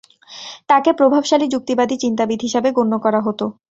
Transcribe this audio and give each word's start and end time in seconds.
তাকে 0.69 0.89
প্রভাবশালী 0.93 1.45
যুক্তিবাদী 1.49 1.95
চিন্তাবিদ 2.03 2.39
হিসাবে 2.43 2.69
গন্য 2.77 2.93
করা 3.05 3.19
হতো। 3.27 3.45